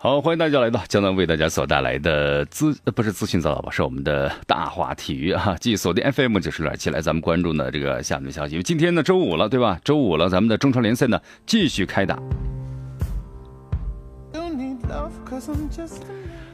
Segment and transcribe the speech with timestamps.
[0.00, 5.56] 好，欢迎大家来到江南为大家所带来的资，不是资讯早早吧，是我们的大话体育啊！
[5.60, 8.54] 继锁定 FM 九十六点七，来咱们关注呢这个下面的消息。
[8.54, 9.80] 因为今天呢周五了，对吧？
[9.82, 12.16] 周五了，咱们的中超联赛呢继续开打。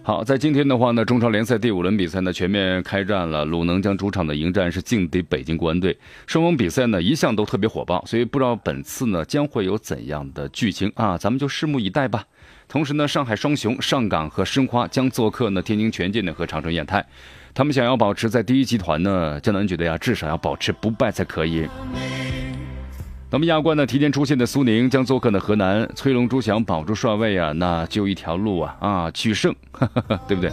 [0.03, 3.45] 好，在今天的话呢，中超联赛第五轮比赛呢全面开战了。
[3.45, 11.19] 鲁能将主场的迎战是劲敌北京国安队，双方比赛呢一向都特别火爆，所以不知道本次呢将会有怎样的剧情啊？
[11.19, 12.25] 咱们就拭目以待吧。
[12.69, 17.05] 同时呢，上海双雄上港和申花将做客呢天津权健呢和长春亚泰，
[17.53, 21.69] 他们想要保持在第一集团呢，江南觉得呀，至少要保持不败才可以。
[23.31, 29.55] 那么亚冠呢，提前出线的苏宁将做客呢河南，崔龙珠想保住帅位啊，那就一条路啊啊取胜，
[30.27, 30.51] 对不对？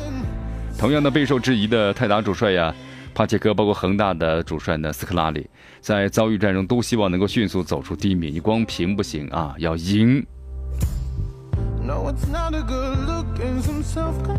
[0.78, 2.74] 同样的备受质疑的泰达主帅呀，
[3.14, 5.48] 帕切科，包括恒大的主帅呢斯科拉里，
[5.80, 10.26] 在遭遇战中都希望能够迅速走出低迷，你光平不行啊，要赢。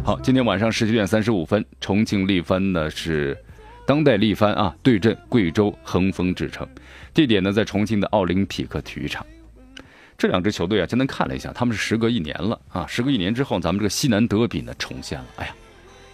[0.04, 3.36] 好，今天晚上十九点三十五分，重庆力帆呢是
[3.86, 6.66] 当代力帆啊对阵贵州恒丰智诚，
[7.12, 9.26] 地点呢在重庆的奥林匹克体育场。
[10.16, 15.26] 这两支球队啊，今天看了一下，他们是时隔一年了啊，时隔一年之后，咱们这个西南德比呢重现了。
[15.36, 15.54] 哎呀，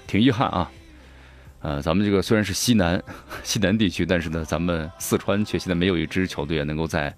[0.06, 0.70] 挺遗憾啊。
[1.60, 3.02] 呃，咱们这个虽然是西南
[3.42, 7.14] 西南地区，但是呢，咱们四川却现在没有一支球队能够在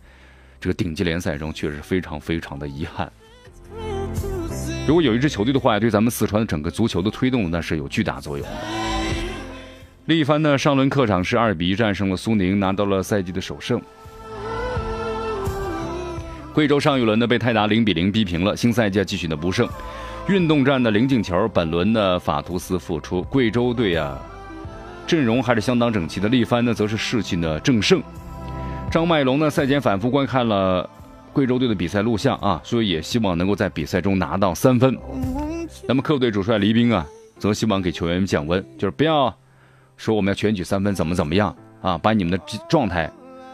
[0.61, 3.11] 这个顶级联赛中，确实非常非常的遗憾。
[4.91, 8.52] 如果有一支球队的话，对咱们四川的整个足球的推动那是有巨大作用的。
[10.06, 13.80] 力帆呢，上轮客场是二比一战胜了苏宁，拿到了赛季的首胜。
[16.52, 19.69] 贵州上一轮呢被泰达零比零逼平了，新赛季继续的不胜。
[20.26, 24.19] 运动战的零进球，本轮呢法图斯复出，贵州队啊
[25.06, 26.28] 阵容还是相当整齐的。
[26.28, 28.03] 力帆呢则是士气呢正盛。
[28.91, 30.91] 张麦龙呢赛前反复观看了。
[31.32, 34.98] 贵州队的比赛录像啊，所以也希望能够在比赛中拿到三分。
[35.86, 37.06] 那么客队主帅黎兵啊，
[37.38, 39.32] 则希望给球员们降温，就是不要
[39.96, 42.38] 说我们要全取三分，怎么怎么样啊，把你们的
[42.69, 43.10] 状态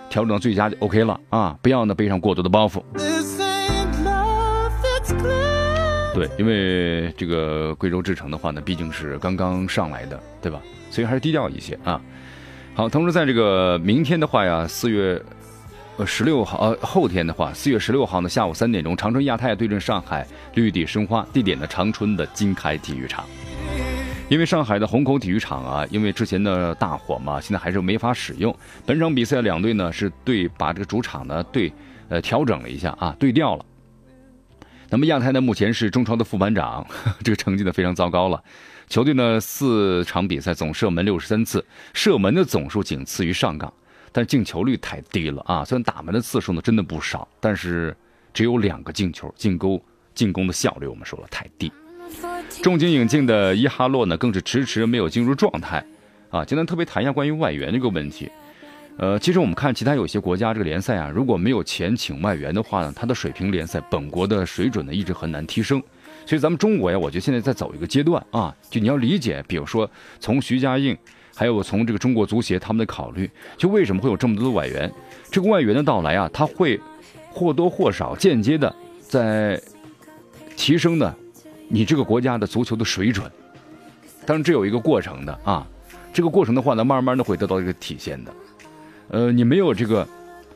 [0.08, 2.82] 调整到最佳就 OK 了啊，不要呢背上过多的包袱。
[6.14, 10.62] 对，因为这个贵州智诚的话呢，毕竟是刚刚上来的，对吧？
[10.90, 12.00] 所以还是低调一些啊。
[12.74, 15.22] 好，同时在这个明天的话呀，四月。
[15.98, 23.24] 呃，十六号，呃，后天的话，四月十六号呢，下午三点钟，长春亚泰对阵上海绿地申花，地点呢长春的金开体育场。
[24.28, 28.54] 因为上海的虹口体育场啊，因为之前的大火嘛，现在还是没法使用。
[28.84, 31.72] 本场比赛两队呢是对把这个主场呢对
[32.10, 33.64] 呃调整了一下啊，对调了。
[34.90, 36.86] 那么亚泰呢目前是中超的副班长，
[37.24, 38.42] 这个成绩呢非常糟糕了。
[38.88, 41.64] 球队呢四场比赛总射门六十三次，
[41.94, 43.72] 射门的总数仅次于上港。
[44.16, 45.62] 但进球率太低了啊！
[45.62, 47.94] 虽然打门的次数呢真的不少，但是
[48.32, 49.78] 只有两个进球，进攻
[50.14, 51.70] 进攻的效率我们说了太低。
[52.62, 55.84] 重金引进的伊哈洛呢更是迟迟没有进入状态
[56.30, 56.42] 啊！
[56.42, 58.30] 今天特别谈一下关于外援这个问题。
[58.96, 65.78] 呃，其实我们看其他有些国家这个联赛啊，如果没有钱请外援的话呢，他的水平联赛本国的水准呢一直很难提升。
[66.24, 70.96] 所以咱们中国呀，我觉得现在在走一个阶段啊，就你要理解，比如说从徐家印。
[71.36, 74.90] 还有从这个中国足协他们的考虑，就为什么会有这么多的外援？
[75.30, 76.80] 这个外援的到来啊，他会
[77.30, 79.60] 或多或少间接的在
[80.56, 81.14] 提升呢
[81.68, 83.30] 你这个国家的足球的水准。
[84.24, 85.66] 当然，这有一个过程的啊，
[86.10, 88.32] 这个过程的话呢，慢慢的会得到一个体现的。
[89.08, 90.08] 呃，你没有这个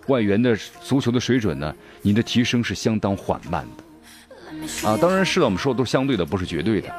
[0.07, 4.89] 外援的足球的水准呢，你的提升是相当缓慢的。
[4.89, 6.93] 啊，当然是了，我们说的都是相对的，不是绝对的。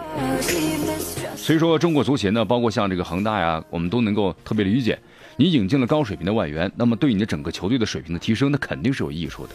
[1.42, 4.98] 所以说，中国足协呢，包括像这个恒大呀，我们都能够特别理解。
[5.38, 9.54] 你引进了高水平的外援，那么对你的整个球队的水平的提升，那肯定是有益处的。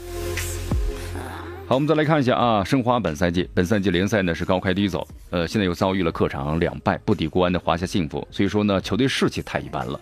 [1.68, 9.98] 好，我们再来看一下啊，申花本赛季本赛季联赛呢是高开低走，呃，现在又遭遇了客场两败不敌国安的华夏幸福，所以说呢，球队士气太一般了。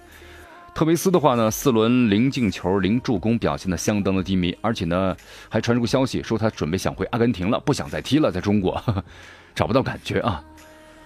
[0.74, 5.14] 特维斯的话呢，四轮零进球零助攻，表现的相当的低迷，而且呢，
[5.50, 8.82] 还传出消息说他准备想回阿根廷了，不想再踢了，在中国
[9.54, 10.42] 找不到感觉啊。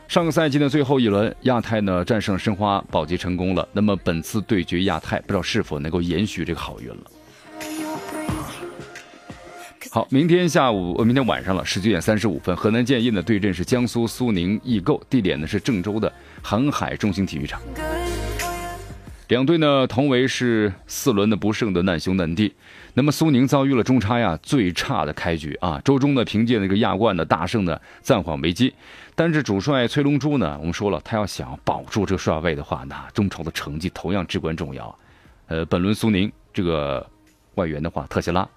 [0.09, 3.69] 上个赛季的最后一轮，亚太呢战胜申花保级成功了。
[3.75, 6.97] 那么本次对决亚太，不知道是否能够延续这个好运了。
[9.91, 16.11] 好，明天下午呃，明天晚上了，十九点三十五分，河南建业呢对阵是江苏苏宁易购，地点呢是郑州的
[16.41, 17.61] 航海中心体育场。
[19.29, 22.55] 两队呢同为是四轮的不胜的难兄难弟。
[22.95, 28.73] 那么苏宁遭遇了中差呀最差的开局啊，周中呢凭借那个亚冠的大胜呢暂缓危机。
[29.15, 34.99] 但是主帅崔龙洙呢，我们说了，他要想保住这个帅位的话，那中超的成绩同样至关重要。
[35.47, 37.07] 呃，本轮苏宁这个
[37.57, 38.49] 外援的话，特谢拉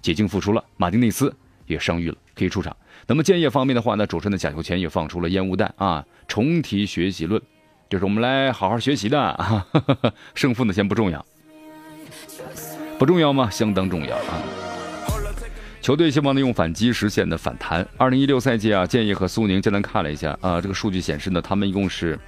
[0.00, 1.34] 解禁复出了，马丁内斯
[1.66, 2.74] 也伤愈了，可以出场。
[3.06, 7.42] 那么建业方面的话呢，主帅的贾秀全也放出了烟雾弹啊，重提学习论。
[7.88, 9.64] 就是我们来好好学习的啊，
[10.34, 11.24] 胜负呢先不重要，
[12.98, 13.48] 不重要吗？
[13.50, 14.42] 相当重要啊！
[15.80, 17.86] 球队希望呢用反击实现的反弹。
[17.98, 22.18] 二零一六赛季啊，建业和苏宁简单看了一下啊，这个数据显示呢，他们一共是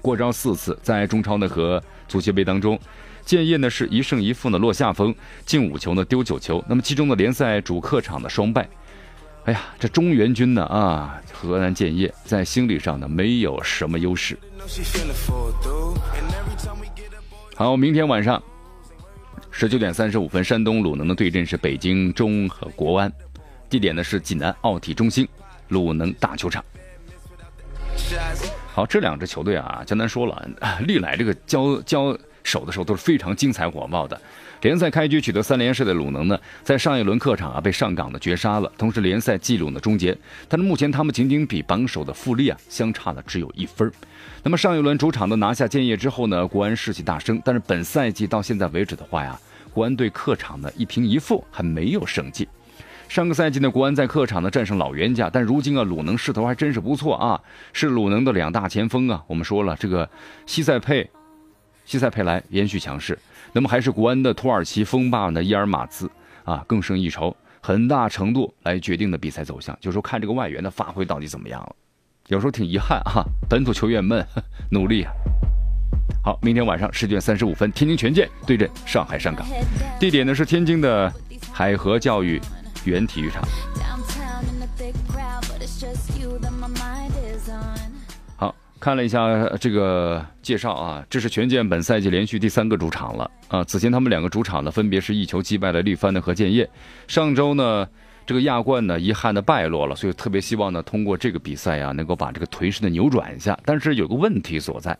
[0.00, 2.78] 过招四次，在中超呢和足协杯当中，
[3.24, 5.14] 建业呢是一胜一负呢落下风，
[5.44, 8.66] 进五球呢丢九球，那么其中的联赛主客场的双败。
[9.48, 14.38] 哎呀，这中原军呢啊，河南建业在心理上呢没有什么优势。
[17.54, 18.42] 好，明天晚上
[19.50, 23.10] 十九点三十五分，山东鲁能的对阵是北京中和国安，
[23.70, 25.26] 地点呢是济南奥体中心
[25.68, 26.62] 鲁能大球场。
[28.74, 30.46] 好，这两支球队啊，江南说了，
[30.80, 32.14] 历来这个交交
[32.44, 34.20] 手的时候都是非常精彩火爆的。
[34.60, 40.16] 联赛开局取得三连胜的鲁能呢，在上一轮客场啊被上港的绝杀了，同时联赛纪录呢终结。
[40.48, 43.90] 但是目前他们仅仅比榜首的富力啊相差了只有一分。
[44.42, 47.40] 那么上一轮主场的拿下建业之后呢，国安士气大升。
[47.44, 49.38] 但是本赛季到现在为止的话呀，
[49.72, 52.48] 国安队客场呢一平一负，还没有胜绩。
[53.08, 57.40] 上个赛季呢，国安在客场呢战胜老冤家，但如今啊鲁能势头还真是不错啊，
[57.72, 59.22] 是鲁能的两大前锋啊。
[59.28, 60.10] 我们说了这个
[60.46, 61.08] 西塞佩。
[61.84, 63.18] 西塞佩莱延续强势，
[63.52, 66.10] 那么还是国安的土耳其锋霸呢伊尔马兹
[66.44, 69.76] 啊更胜一筹，很大程度来决定的比赛走向。
[69.80, 71.74] 就说看这个外援的发挥到底怎么样了，
[72.28, 74.24] 有时候挺遗憾啊，本土球员们
[74.70, 75.12] 努力啊。
[76.22, 79.46] 好，明天晚上十点三十五分，天津权健对阵上海上港，
[79.98, 81.12] 地点呢是天津的
[81.52, 82.40] 海河教育
[82.84, 83.42] 园体育场。
[88.80, 93.64] 看了一下这个介绍啊，这是权健本赛季连续第三个主场了啊。
[93.64, 96.68] 此前他们两个主场呢，分别是一球击败了力帆的和建业。
[97.08, 97.88] 上周呢，
[98.24, 103.58] 这个亚冠呢，遗憾的败落了，所以特别希望呢，通过这个比赛啊，能够把这个颓势的扭转一下。
[103.64, 104.96] 但是有个问题所在，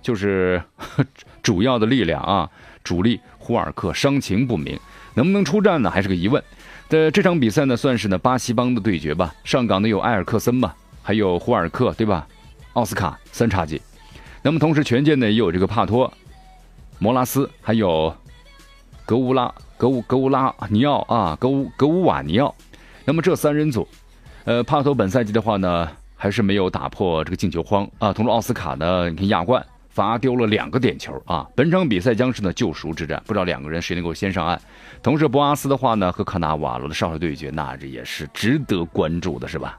[0.00, 0.62] 就是
[1.42, 2.48] 主要的力量啊，
[2.82, 4.78] 主力胡尔克伤情不明，
[5.14, 6.42] 能不能出战呢，还是个疑问。
[6.88, 9.34] 的这场比赛呢，算是呢巴西帮的对决吧。
[9.44, 10.72] 上港呢有埃尔克森嘛，
[11.02, 12.26] 还有胡尔克，对吧？
[12.78, 13.82] 奥斯卡三叉戟，
[14.40, 16.12] 那么同时权健呢也有这个帕托、
[17.00, 18.14] 摩拉斯，还有
[19.04, 22.54] 格乌拉、格乌格乌拉尼奥啊，格乌格乌瓦尼奥。
[23.04, 23.88] 那么这三人组，
[24.44, 28.12] 呃，帕托本赛季的话呢，还是没有打破这个进球荒啊。
[28.12, 31.44] 同时奥斯卡呢，你看亚冠罚丢了两个点球啊。
[31.56, 34.60] 本场比赛将是呢救赎之战，不知道两个人谁能够先上岸。
[35.02, 39.76] 同时博阿斯的话呢，和卡纳瓦罗的少帅对决，那这也是值得关注的，是吧？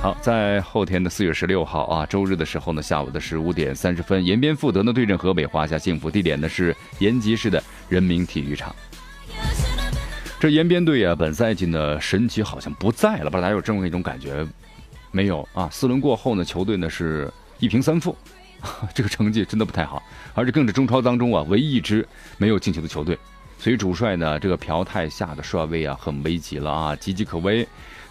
[0.00, 8.74] 好，在后天的四月十六号啊，周日的时候呢，下午的十五点三十分，延边富德呢对阵河北华夏幸福，地点呢是延吉市的人民体育场。
[10.38, 14.46] 这延边队啊，本赛季呢神奇好像不在了，不知道大家有这么一种感觉
[15.10, 15.68] 没有啊？
[15.72, 17.28] 四轮过后呢，球队呢是
[17.58, 18.16] 一平三负，
[18.94, 20.00] 这个成绩真的不太好，
[20.32, 23.18] 而且更是中超当中啊唯一一支没有进球的球队。
[23.58, 27.66] 所以主帅呢，这个朴泰下的帅位啊，很危急了啊，岌岌可危。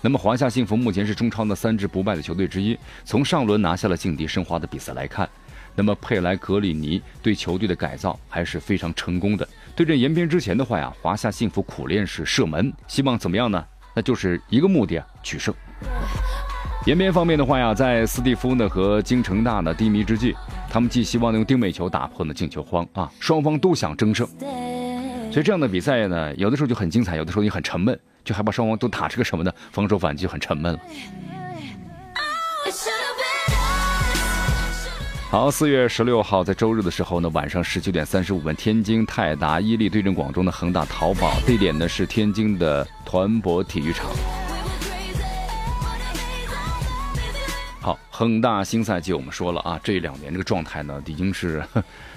[0.08, 5.28] 那么华夏幸福目前是中超的三支不败的球队之一，从上轮拿下了劲敌申花的比赛来看，
[5.76, 9.46] 那么佩莱格里尼对球队的改造还是非常成功的。
[9.76, 13.62] 对阵延边之前的话呀，华夏幸福苦练是射门，希望怎么样呢？
[13.94, 15.54] 那就是一个目的啊，取胜。
[16.86, 20.34] 延边方面的话呀，在斯蒂夫呢和京城大呢低迷之际，
[20.70, 24.26] 他们既希望用定位球打破呢进球荒啊，双方都想争胜。
[25.30, 29.52] 所以这样的比赛呢，有的时候就很精彩，有的时候也很沉闷，就害怕双方都打出个什么呢？
[29.72, 30.80] 防守反击很沉闷了。
[35.30, 44.10] 好，四月十六号在周日的时候呢，晚上十九点三十五分，天津泰达伊利对阵广州的恒大淘宝，地点呢是天津的团博体育场。
[47.80, 51.64] 好，恒大新赛季我们说了啊，这两年这个状态呢，已经是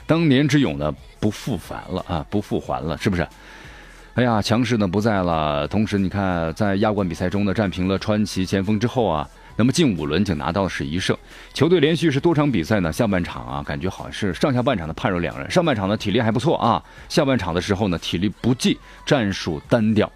[0.06, 3.26] 当年之勇呢不复返了啊，不复还了，是不是？
[4.14, 5.68] 哎呀，强势呢不在了。
[5.68, 9.26] 同时，你看在亚冠比赛中呢，战平了川崎前锋之后啊，
[9.56, 11.16] 那么近五轮仅拿到的是一胜。
[11.54, 15.48] 球队连续是多场比赛呢，下半场啊，感觉好像是上下半场的判若两人。
[15.48, 18.76] 上半场呢体力还不错啊，下半场的时候呢体力不济，
[19.06, 20.10] 战术单调。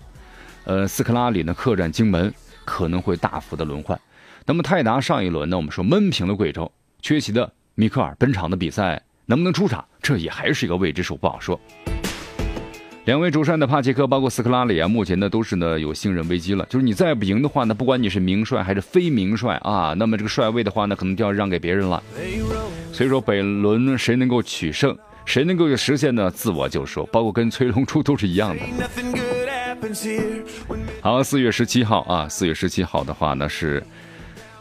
[0.65, 2.35] 呃，斯科拉里呢客战荆门，
[2.65, 3.99] 可能会大幅的轮换。
[4.45, 6.71] 那么泰达上一轮呢，我们说闷平了贵州，
[7.01, 11.59] 缺席的米克尔本场的比赛能不能出场，这也还是一个未知数，不好说。
[13.05, 16.67] 两位主帅的帕切克，包括斯科拉里啊，目前呢都是呢有信任危机了。
[16.71, 22.03] 就是你再不赢的话呢，不管你是名帅还是非名帅啊，那么这个帅位的话呢，可能就要让给别人了。
[22.93, 24.97] 所以说，本轮谁能够取胜，
[25.27, 28.63] 谁能够实现呢自我救赎，包括跟崔龙珠都是一样的。
[31.03, 33.83] 好，四月十七号啊，四月十七号的话呢是，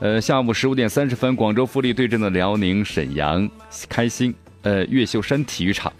[0.02, 3.50] 呃下午十五点三十分，广州富力对阵的辽宁沈阳
[3.88, 5.94] 开心呃越秀山体育场。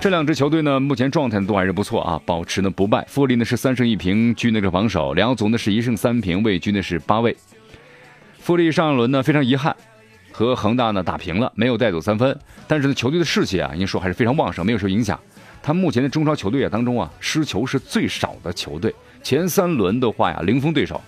[0.00, 3.04] 这两支球队呢，目前状态都还是不错啊，保持呢不败。
[3.08, 7.36] 富力呢是三胜一平，居那个防守；辽足呢是一胜三平，位居呢是八位。
[8.38, 9.76] 富力上一轮呢非常遗憾，
[10.32, 12.36] 和恒大呢打平了，没有带走三分。
[12.66, 15.18] 但是呢，球队的士气啊，应该说还是非常旺盛，没有受影响。
[15.62, 18.92] 他目前的中超球队啊当中啊，失球是最少的球队。
[19.22, 21.00] 前三轮的话呀，零封对手。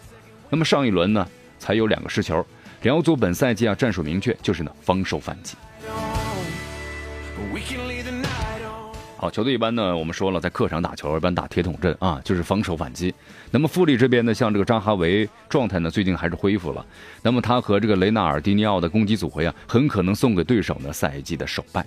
[0.48, 1.26] 那么上一轮呢，
[1.58, 2.44] 才有两个失球。
[2.82, 5.56] 辽足本赛季啊，战术明确，就是呢防守反击。
[9.24, 13.14] 好，球队一般呢，我们说了，在客场打球一般打铁桶阵啊，就是防守反击。
[13.50, 16.84] 那么富力这边呢，像这个扎哈维状态呢，最近还是恢复了。
[17.22, 21.86] 那么他和这个雷纳尔迪尼奥的攻击组合呀，很可能送给对手呢赛季的首败。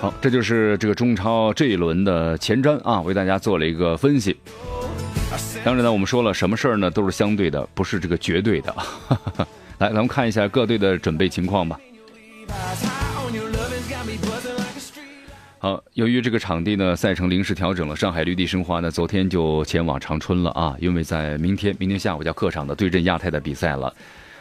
[0.00, 4.36] 好，这就是这个中超这一轮的前瞻啊，为大家做了一个分析。
[5.62, 8.74] 当然呢，我们说了，什么事儿呢，都是相对的，不是这个绝对的。
[9.78, 11.78] 来，咱们看一下各队的准备情况吧。
[15.64, 23.94] 好，由于这个场地呢，赛程临时调整了，上海绿地申花呢，昨天就前往长春了啊，因为在明天，明天下午叫客场的对阵亚太的比赛了。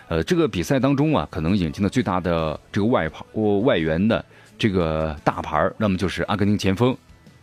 [0.09, 3.25] 呃，这个比赛当中啊，可能引进的最大的这个外跑
[3.61, 4.25] 外援的
[4.57, 6.93] 这个大牌那么就是阿根廷前锋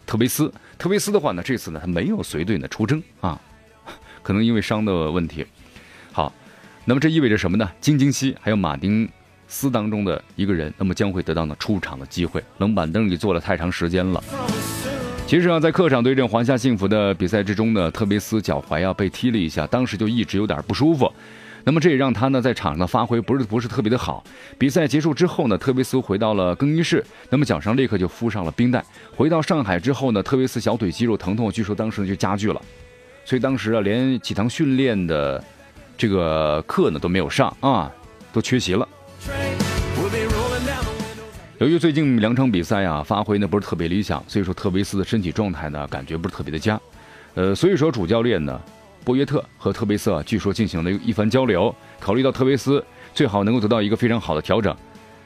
[0.04, 0.52] 特维斯。
[0.76, 3.40] 特维斯的话呢，这次呢他没有随队呢出征啊，
[4.22, 5.46] 可能因为伤的问题。
[6.12, 6.30] 好，
[6.84, 7.66] 那么这意味着什么呢？
[7.80, 9.08] 金金熙还有马丁。
[9.50, 12.42] 斯当中的一个人，那么将会得到呢出场的机会。
[12.58, 14.22] 冷板凳里坐了太长时间了。
[15.26, 21.12] 其实啊，在客场对阵华夏幸福的比赛之中呢，特维斯脚踝啊被踢了一下，当时就一直有点不舒服。
[21.62, 24.24] 那么这也让他呢在场上的发挥不是不是特别的好。
[24.56, 28.82] 比赛结束之后呢，特维斯回到了更衣室，那么脚上立刻就敷上了冰袋。
[29.14, 32.62] 回到上海之后呢，特维斯小腿肌肉疼痛，据说当时就加剧了，
[33.24, 35.42] 所以当时啊连几堂训练的
[35.98, 37.92] 这个课呢都没有上啊，
[38.32, 38.88] 都缺席了。
[41.58, 46.80] 由于最近两场比赛啊，发挥呢不是特别理想，所以说特维斯的身体状态呢感觉不是特别的佳。
[47.34, 48.58] 呃，所以说主教练呢
[49.04, 54.74] 波约特和特维斯啊，据说进行了一番交流，考虑到特维斯最好能够得到一个非常好的调整，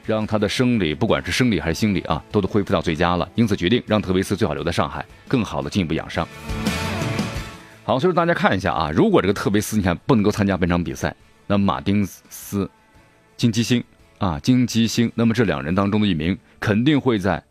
[0.04, 6.26] 让他的生理不管是生理还是心理啊，都都恢复到最佳了，因此决定让特维斯最好留在上海，更好的进一步养伤。
[7.84, 11.14] 好，所以说大家看一下啊，如果这个特维斯你看不能够参加本场比赛，
[11.46, 12.68] 那马丁斯。
[13.36, 13.82] 金基星
[14.18, 17.42] 啊，金基星，那么这两人当中的一名肯定会在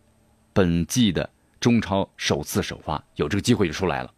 [0.54, 4.12] 本季的中超首次首发，有这个机会就出来了。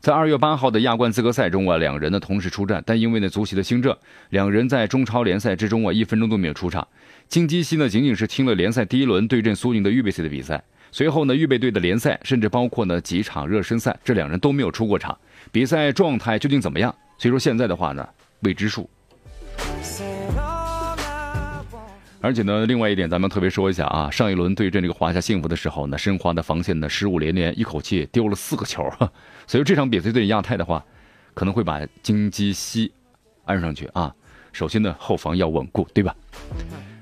[0.00, 3.94] 在二月八号的亚冠资格赛中啊，两人呢同时出战，但因为呢足协的新政，
[4.30, 6.86] 两人在中超联赛之中啊一分钟都没有出场。
[7.26, 15.18] 金基星呢仅仅是听了联赛第一轮对阵苏宁的预备赛的比赛，随后呢预备队的联赛，甚至包括呢几场热身赛，这两人都没有出过场，
[15.50, 16.94] 比赛状态究竟怎么样？
[17.18, 18.08] 所以说现在的话呢
[18.40, 18.88] 未知数。
[22.20, 28.90] 而且呢，另外一点，咱们特别说一下啊，上一轮对阵这个华夏幸福的时候呢，申花的防线呢失误连连，一口气丢了四个球，
[29.46, 30.84] 所以这场比赛对亚太的话，
[31.32, 32.92] 可能会把金基西
[33.44, 34.12] 安上去啊。
[34.52, 36.12] 首先呢，后防要稳固，对吧？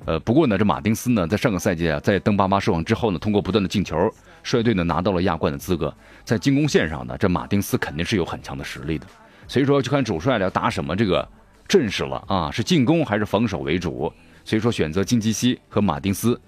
[0.05, 3.97] 呃，不过呢，这马丁斯呢，在上个赛季啊，在登巴巴受伤之后呢，通过不断的进球，
[4.43, 5.93] 率队呢拿到了亚冠的资格。
[6.25, 9.07] 在进攻线上呢，这马丁斯肯定是有很强的实力的。
[9.49, 11.27] 所以说，就看主帅要打什么这个
[11.67, 14.13] 阵势了啊，是进攻还是防守为主？
[14.47, 16.41] 所以说，选择金基西和马丁斯，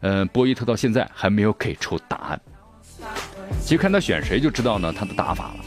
[0.00, 2.40] 嗯，波伊特到现在还没有给出答案。
[3.60, 5.64] 其实看他选谁就知道呢，他的打法了。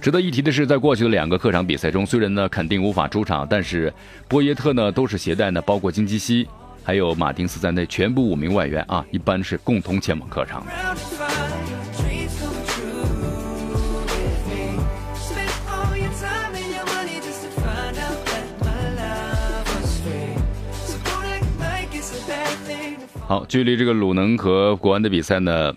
[0.00, 3.92] 值得一提的是，在过去的两个客场比赛中，虽然呢肯定无法出场，但是
[4.26, 6.48] 波耶特呢都是携带呢包括金基西
[6.82, 11.75] 还有马丁斯在内全部五名外援啊，一般是共同前往客场的。
[23.28, 25.74] 好，距离这个鲁能和国安的比赛呢，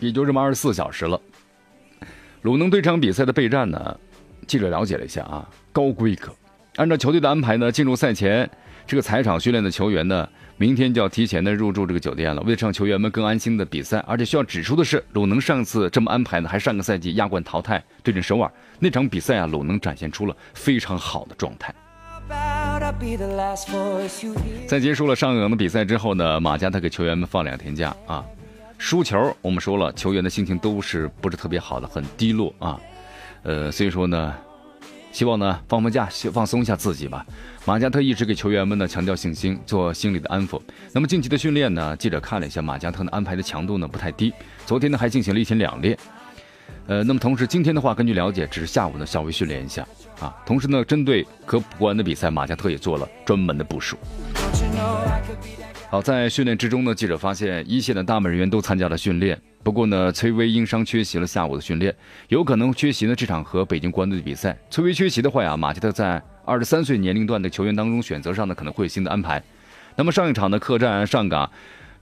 [0.00, 1.20] 也就这么二十四小时了。
[2.40, 4.00] 鲁能对场比赛的备战呢，
[4.46, 6.34] 记者了解了一下啊，高规格，
[6.76, 8.50] 按照球队的安排呢，进入赛前
[8.86, 12.40] 这个踩场训练的球员呢，明天就要提前的入住这个酒店了。
[12.40, 21.74] 为了让球员们更安心的比赛，而且需要指出的是，鲁能上次这么安排呢，还上个赛季亚冠淘汰对阵首尔那场比赛啊，鲁能展现出了非常好的状态。
[24.66, 28.24] 在结束了上港的比赛之后呢，马加特给球员们放两天假啊。
[28.78, 32.80] 输球，我们说了，球员的心情都是不是特别好的，很低落啊。
[33.42, 34.34] 呃，所以说呢，
[35.12, 37.24] 希望呢放放假，放松一下自己吧。
[37.64, 40.60] 马加特一直给球员们呢强调信心，做心理的安抚。
[40.92, 44.32] 那么近期的训练呢，记者看了一下，马加特呢安排的强度呢不太低。
[44.64, 45.96] 昨天呢还进行了一天两练。
[46.86, 49.84] 呃，那么同时今天的话，根据了解，只是下午呢稍微训练一下
[50.20, 50.32] 啊。
[50.46, 53.96] 同时呢，针对和国安的比赛，马加特也做了专门的部署。
[55.90, 59.36] 好，在训练之中呢，记者发现一线的大门人员都参加了训练。
[59.64, 61.92] 不过呢，崔巍因伤缺席了下午的训练，
[62.28, 64.56] 有可能缺席呢这场和北京国安队的比赛。
[64.70, 69.42] 崔巍缺席的话呀，马加特在二十三岁年龄段的球员当中选择上呢可能会有新的安排。
[69.96, 71.50] 那么上一场的客战上港，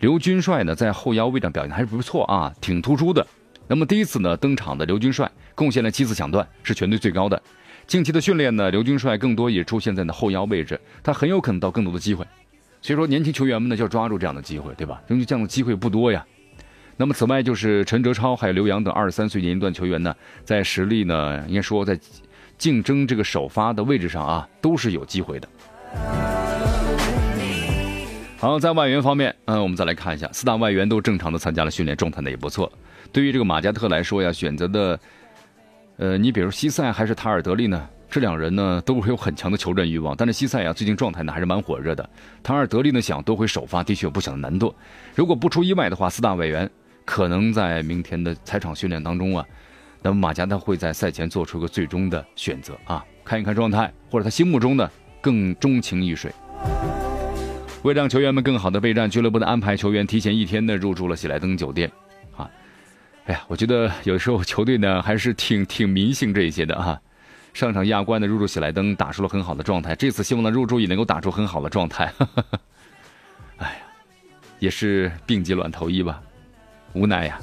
[0.00, 3.26] 刘军帅呢在后腰位置上表现还是不错啊，挺突出的。
[3.66, 7.40] 那么第一次呢登场的刘军帅贡献了七次抢断，是全队最高的。
[7.86, 12.26] 近期的训练呢，刘军帅更多也出现在呢后腰位置，他很有可能到更多的机会。
[12.80, 15.00] 所以说，年轻球员们呢就要抓住这样的机会，对吧？
[15.08, 16.24] 因为这样的机会不多呀。
[16.96, 21.98] 那么，此外就是陈哲超还有刘洋等二十三岁年龄段球员呢，在实力呢，应该说在
[22.56, 25.48] 竞争这个首发的位置上啊，都是有机会的。
[28.38, 32.70] 好，在外援方面，嗯，我们再来看一下，四大外援都正常的参加了训练，状态呢也不错。
[33.14, 34.98] 对于这个马加特来说呀，选择的，
[35.98, 37.88] 呃，你比如西塞还是塔尔德利呢？
[38.10, 42.10] 这两人呢都会有很强的求战欲望，但是西塞呀最近状态呢还是蛮火热的。
[42.42, 44.74] 塔尔德利呢想夺回首发的确有不小的难度。
[45.14, 46.68] 如果不出意外的话，四大外援
[47.04, 49.46] 可能在明天的采场训练当中啊，
[50.02, 54.90] 那么马加特会在赛前做出一个最终的选择啊，看一看状态，或者他心目中的
[55.20, 56.32] 更钟情于水。
[57.84, 61.88] 为让球员们更好的备战，俱乐部的安排球员提前一天呢入住了喜来登酒店。
[63.26, 67.00] 哎呀，我觉得有时候球队呢还是挺挺迷信这一些的啊。
[67.54, 72.12] 上场亚冠的入驻喜来登打出了很好的状态，这次希望呢入驻也能够打出很好的状态。
[73.56, 73.76] 哎呀，
[74.58, 76.20] 也是病急乱投医吧，
[76.92, 77.38] 无奈呀。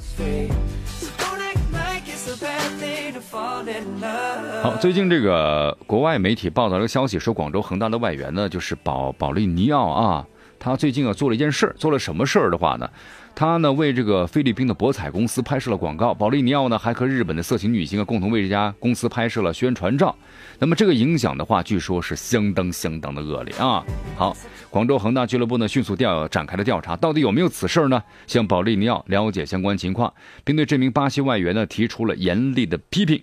[4.62, 10.26] 好，最近这个国外媒体报道了个消息，说广州恒大的外援呢就是保保利尼奥啊，
[10.62, 12.88] 他最近啊做了一件事儿做了什么事儿的话呢？
[13.34, 20.14] 他呢为这个菲律宾的博彩公司拍摄了广告，保利尼奥呢还和日本的色情女星啊共同为这家公司拍摄了宣传照。
[20.60, 23.84] 那么这个影响的话，据说是相当相当的恶劣啊。
[24.16, 24.36] 好，
[24.70, 28.00] 广州恒大俱乐部呢迅速调展开了调查，到底有没有此事呢？
[28.28, 33.20] 向保利尼奥了解相关情况，并对这名巴西外援呢提出了严厉的批评。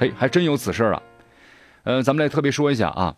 [0.00, 1.02] 嘿，还真有此事啊。
[1.82, 3.14] 呃，咱们来特别说一下啊。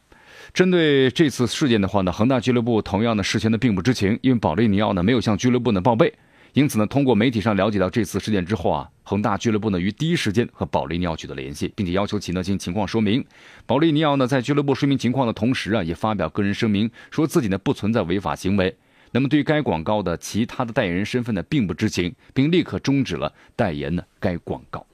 [0.55, 6.13] 针对这次事件的话呢，恒大俱乐部同样呢事先呢并不知情，因为保利尼奥呢没有向俱乐部呢报备，
[6.53, 13.25] 因此呢通过媒体上了解到这次事件之后啊，恒大俱乐部呢于第一时间和保利尼奥取得联系，并且要求其呢进行情况说明。
[13.67, 18.75] 保利尼奥呢在俱乐部说明情况的同时啊，也发表个人声明，说自己呢不存在违法行为。
[19.13, 24.85] 那么对于该广告的其他的代言人身份呢并不知情，并立刻终止了代言呢该广告。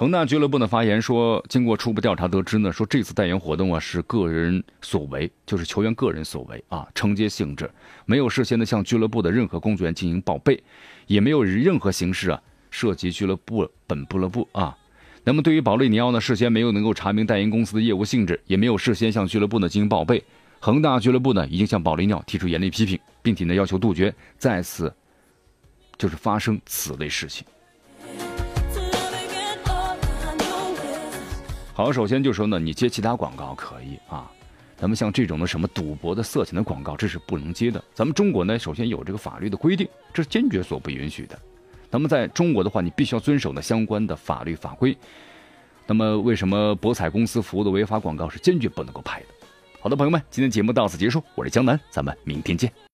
[0.00, 7.70] 恒大俱乐部的发言说，经过初步调查得知呢，说这次代言活动啊是个人所为，就是球员个人所为啊，承接性质，
[8.06, 10.64] 没有事先的向俱乐部的任何工作人员进行报备，
[11.06, 14.74] 也没有以任何形式啊涉及俱乐部本俱乐部啊。
[15.22, 20.24] 那么对于保利尼奥呢，事先没有能够查明代言公司的业务性质，也没有事先向俱乐部呢进行报备，
[20.60, 24.90] 恒大俱乐部呢已经向保利尼奥提出严厉批评，并且呢要求杜绝再次
[25.98, 27.46] 就是发生此类事情。
[31.80, 34.30] 好，首先就说呢，你接其他广告可以啊，
[34.76, 37.82] 咱们像这种的什么赌博的、色情的广告，这是不能接的。
[37.94, 41.38] 咱们中国呢，首先有这个法律的规定，这是坚决所不允许的。
[41.90, 44.94] 那么在中国的话，你必须要遵守呢相关的法律法规。
[45.86, 49.26] 那么为什么博彩公司服务的违法广告是坚决不能够拍的？
[49.80, 52.70] 好的，朋友们，今天节目到此结束，我是江南，咱们明天见。